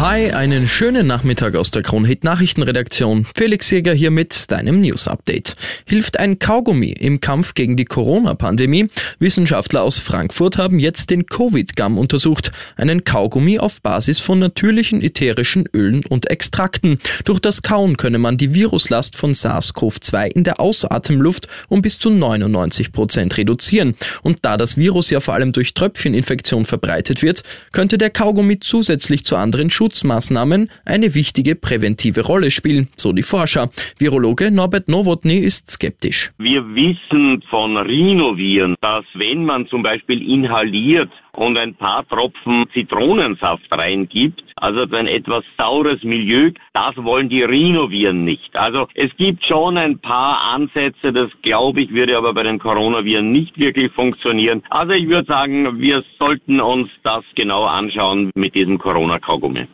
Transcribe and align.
Hi, 0.00 0.30
einen 0.30 0.68
schönen 0.68 1.08
Nachmittag 1.08 1.56
aus 1.56 1.72
der 1.72 1.82
Kronhit 1.82 2.22
Nachrichtenredaktion. 2.22 3.26
Felix 3.34 3.68
Jäger 3.68 3.92
hier 3.92 4.12
mit 4.12 4.48
deinem 4.52 4.80
News 4.80 5.08
Update. 5.08 5.56
Hilft 5.86 6.20
ein 6.20 6.38
Kaugummi 6.38 6.92
im 6.92 7.20
Kampf 7.20 7.54
gegen 7.54 7.76
die 7.76 7.84
Corona-Pandemie? 7.84 8.90
Wissenschaftler 9.18 9.82
aus 9.82 9.98
Frankfurt 9.98 10.56
haben 10.56 10.78
jetzt 10.78 11.10
den 11.10 11.26
Covid-Gum 11.26 11.98
untersucht. 11.98 12.52
Einen 12.76 13.02
Kaugummi 13.02 13.58
auf 13.58 13.82
Basis 13.82 14.20
von 14.20 14.38
natürlichen 14.38 15.02
ätherischen 15.02 15.68
Ölen 15.74 16.06
und 16.06 16.30
Extrakten. 16.30 17.00
Durch 17.24 17.40
das 17.40 17.62
Kauen 17.62 17.96
könne 17.96 18.18
man 18.18 18.36
die 18.36 18.54
Viruslast 18.54 19.16
von 19.16 19.32
SARS-CoV-2 19.34 20.28
in 20.28 20.44
der 20.44 20.60
Ausatemluft 20.60 21.48
um 21.66 21.82
bis 21.82 21.98
zu 21.98 22.10
99 22.10 22.92
Prozent 22.92 23.36
reduzieren. 23.36 23.96
Und 24.22 24.44
da 24.44 24.56
das 24.56 24.76
Virus 24.76 25.10
ja 25.10 25.18
vor 25.18 25.34
allem 25.34 25.50
durch 25.50 25.74
Tröpfcheninfektion 25.74 26.66
verbreitet 26.66 27.22
wird, 27.22 27.42
könnte 27.72 27.98
der 27.98 28.10
Kaugummi 28.10 28.60
zusätzlich 28.60 29.24
zu 29.24 29.34
anderen 29.34 29.70
Schutz 29.70 29.87
Schutzmaßnahmen 29.88 30.70
eine 30.84 31.14
wichtige 31.14 31.54
präventive 31.54 32.20
Rolle 32.20 32.50
spielen, 32.50 32.88
so 32.96 33.12
die 33.12 33.22
Forscher. 33.22 33.70
Virologe 33.98 34.50
Norbert 34.50 34.88
Nowotny 34.88 35.38
ist 35.38 35.70
skeptisch. 35.70 36.30
Wir 36.36 36.62
wissen 36.74 37.42
von 37.48 37.78
Rhinoviren, 37.78 38.74
dass 38.82 39.04
wenn 39.14 39.46
man 39.46 39.66
zum 39.66 39.82
Beispiel 39.82 40.20
inhaliert 40.30 41.10
und 41.32 41.56
ein 41.56 41.74
paar 41.74 42.06
Tropfen 42.06 42.66
Zitronensaft 42.74 43.66
reingibt, 43.70 44.44
also 44.56 44.84
ein 44.92 45.06
etwas 45.06 45.44
saures 45.56 46.02
Milieu, 46.02 46.50
das 46.74 46.96
wollen 46.96 47.28
die 47.28 47.44
Rhinoviren 47.44 48.24
nicht. 48.24 48.56
Also 48.56 48.88
es 48.94 49.10
gibt 49.16 49.44
schon 49.44 49.78
ein 49.78 49.98
paar 49.98 50.52
Ansätze, 50.54 51.12
das 51.12 51.30
glaube 51.42 51.80
ich 51.80 51.94
würde 51.94 52.16
aber 52.18 52.34
bei 52.34 52.42
den 52.42 52.58
Coronaviren 52.58 53.32
nicht 53.32 53.56
wirklich 53.56 53.90
funktionieren. 53.92 54.62
Also 54.68 54.92
ich 54.92 55.08
würde 55.08 55.28
sagen, 55.28 55.80
wir 55.80 56.04
sollten 56.18 56.60
uns 56.60 56.90
das 57.04 57.22
genau 57.34 57.64
anschauen 57.64 58.30
mit 58.34 58.54
diesem 58.54 58.76
Corona-Kaugummi. 58.78 59.66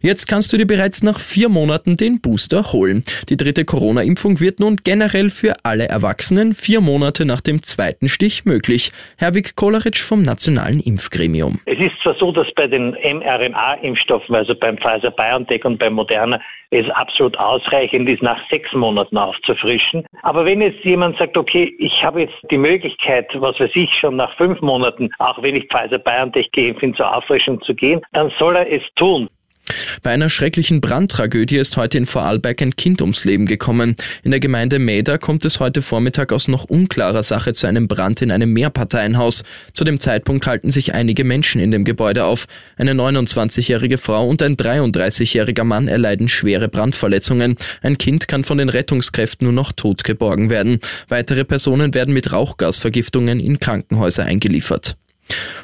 Jetzt 0.00 0.28
kannst 0.28 0.52
du 0.52 0.56
dir 0.56 0.66
bereits 0.66 1.02
nach 1.02 1.20
vier 1.20 1.48
Monaten 1.48 1.96
den 1.96 2.20
Booster 2.20 2.72
holen. 2.72 3.04
Die 3.28 3.36
dritte 3.36 3.64
Corona-Impfung 3.64 4.40
wird 4.40 4.60
nun 4.60 4.76
generell 4.82 5.30
für 5.30 5.54
alle 5.64 5.88
Erwachsenen 5.88 6.54
vier 6.54 6.80
Monate 6.80 7.24
nach 7.24 7.40
dem 7.40 7.62
zweiten 7.62 8.08
Stich 8.08 8.44
möglich. 8.44 8.92
Herwig 9.16 9.56
Koleritsch 9.56 10.02
vom 10.02 10.22
Nationalen 10.22 10.80
Impfgremium. 10.80 11.60
Es 11.64 11.78
ist 11.78 12.00
zwar 12.02 12.14
so, 12.14 12.32
dass 12.32 12.52
bei 12.52 12.66
den 12.66 12.92
mRNA-Impfstoffen, 12.92 14.34
also 14.34 14.54
beim 14.54 14.78
Pfizer-BioNTech 14.78 15.64
und 15.64 15.78
beim 15.78 15.94
Moderna, 15.94 16.40
es 16.70 16.90
absolut 16.90 17.38
ausreichend 17.38 18.08
ist, 18.08 18.22
nach 18.22 18.38
sechs 18.50 18.72
Monaten 18.72 19.16
aufzufrischen. 19.16 20.04
Aber 20.22 20.44
wenn 20.44 20.60
jetzt 20.60 20.84
jemand 20.84 21.16
sagt, 21.16 21.36
okay, 21.36 21.74
ich 21.78 22.04
habe 22.04 22.22
jetzt 22.22 22.36
die 22.50 22.58
Möglichkeit, 22.58 23.30
was 23.40 23.60
weiß 23.60 23.70
ich, 23.74 23.92
schon 23.92 24.16
nach 24.16 24.36
fünf 24.36 24.60
Monaten, 24.60 25.08
auch 25.18 25.40
wenn 25.42 25.54
ich 25.54 25.68
Pfizer-BioNTech 25.68 26.50
geimpft 26.52 26.80
bin, 26.80 26.94
zur 26.94 27.16
Auffrischung 27.16 27.60
zu 27.62 27.74
gehen, 27.74 28.00
dann 28.12 28.30
soll 28.30 28.56
er 28.56 28.70
es 28.70 28.82
tun. 28.94 29.28
Bei 30.02 30.10
einer 30.10 30.28
schrecklichen 30.28 30.80
Brandtragödie 30.80 31.56
ist 31.56 31.76
heute 31.76 31.98
in 31.98 32.06
Vorarlberg 32.06 32.62
ein 32.62 32.76
Kind 32.76 33.02
ums 33.02 33.24
Leben 33.24 33.46
gekommen. 33.46 33.96
In 34.22 34.30
der 34.30 34.40
Gemeinde 34.40 34.78
Meda 34.78 35.18
kommt 35.18 35.44
es 35.44 35.60
heute 35.60 35.82
Vormittag 35.82 36.32
aus 36.32 36.48
noch 36.48 36.64
unklarer 36.64 37.22
Sache 37.22 37.52
zu 37.52 37.66
einem 37.66 37.88
Brand 37.88 38.22
in 38.22 38.30
einem 38.30 38.52
Mehrparteienhaus. 38.52 39.42
Zu 39.72 39.84
dem 39.84 40.00
Zeitpunkt 40.00 40.46
halten 40.46 40.70
sich 40.70 40.94
einige 40.94 41.24
Menschen 41.24 41.60
in 41.60 41.70
dem 41.70 41.84
Gebäude 41.84 42.24
auf. 42.24 42.46
Eine 42.76 42.92
29-jährige 42.92 43.98
Frau 43.98 44.28
und 44.28 44.42
ein 44.42 44.56
33-jähriger 44.56 45.64
Mann 45.64 45.88
erleiden 45.88 46.28
schwere 46.28 46.68
Brandverletzungen. 46.68 47.56
Ein 47.82 47.98
Kind 47.98 48.28
kann 48.28 48.44
von 48.44 48.58
den 48.58 48.68
Rettungskräften 48.68 49.46
nur 49.46 49.54
noch 49.54 49.72
tot 49.72 50.04
geborgen 50.04 50.50
werden. 50.50 50.78
Weitere 51.08 51.44
Personen 51.44 51.94
werden 51.94 52.14
mit 52.14 52.32
Rauchgasvergiftungen 52.32 53.40
in 53.40 53.58
Krankenhäuser 53.58 54.24
eingeliefert. 54.24 54.96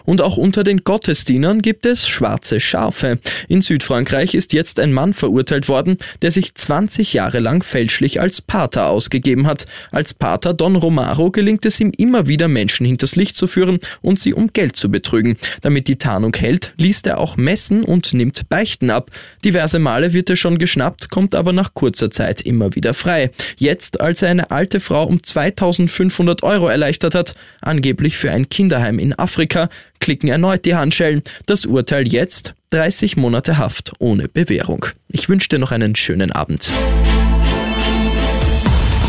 Und 0.05 0.21
auch 0.21 0.37
unter 0.37 0.65
den 0.65 0.85
Gottesdienern 0.85 1.63
gibt 1.63 1.87
es 1.87 2.07
schwarze 2.07 2.61
Schafe. 2.61 3.19
In 3.49 3.63
Südfrankreich 3.63 4.35
ist 4.35 4.53
jetzt 4.53 4.81
ein 4.81 4.93
Mann 4.93 5.13
verurteilt 5.13 5.69
worden, 5.69 5.99
der 6.23 6.31
sich 6.31 6.55
20 6.55 7.13
Jahre 7.13 7.41
lang 7.41 7.63
fälschlich 7.63 8.21
als 8.21 8.41
Pater 8.41 8.89
ausgegeben 8.89 9.47
hat. 9.47 9.67
Als 9.91 10.15
Pater 10.15 10.55
Don 10.55 10.77
Romaro 10.77 11.31
gelingt 11.31 11.65
es 11.67 11.81
ihm 11.81 11.93
immer 11.97 12.27
wieder 12.27 12.49
Menschen 12.49 12.87
hinters 12.87 13.17
Licht 13.17 13.37
zu 13.37 13.47
führen 13.47 13.79
und 14.01 14.19
sie 14.19 14.35
um 14.35 14.53
Geld 14.53 14.77
zu 14.77 14.91
betrügen. 14.91 15.37
Damit 15.61 15.89
die 15.89 15.97
Tarnung 15.97 16.35
hält, 16.35 16.73
liest 16.77 17.07
er 17.07 17.19
auch 17.19 17.37
Messen 17.37 17.85
und 17.85 18.13
nimmt 18.13 18.49
Beichten 18.49 18.91
ab. 18.91 19.11
Diverse 19.45 19.79
Male 19.79 20.13
wird 20.13 20.31
er 20.31 20.37
schon 20.37 20.59
geschnappt, 20.59 21.11
kommt 21.11 21.35
aber 21.35 21.53
nach 21.53 21.75
kurzer 21.75 22.11
Zeit 22.11 22.41
immer 22.41 22.75
wieder 22.75 22.95
frei. 22.95 23.31
Jetzt, 23.57 24.01
als 24.01 24.23
er 24.23 24.31
eine 24.31 24.51
alte 24.51 24.81
Frau 24.81 25.05
um 25.05 25.23
2500 25.23 26.43
Euro 26.43 26.69
erleichtert 26.69 27.15
hat, 27.15 27.35
angeblich 27.61 28.17
für 28.17 28.31
ein 28.31 28.49
Kinderheim 28.49 28.99
in 28.99 29.19
Afrika, 29.19 29.69
klicken 30.03 30.29
erneut 30.29 30.67
die 30.67 30.75
Handschellen. 30.75 31.23
Das 31.47 31.65
Urteil 31.65 32.07
jetzt 32.07 32.55
30 32.71 33.17
Monate 33.17 33.57
Haft 33.57 33.93
ohne 34.01 34.29
Bewährung. 34.29 34.85
Ich 35.09 35.31
wünsche 35.31 35.49
dir 35.49 35.59
noch 35.59 35.73
einen 35.73 35.97
schönen 35.97 36.33
Abend. 36.33 36.71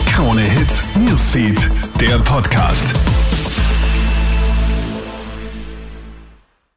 Krone 0.06 0.42
Hits, 0.42 0.84
Newsfeed, 0.96 1.70
der 2.00 2.20
Podcast. 2.20 2.94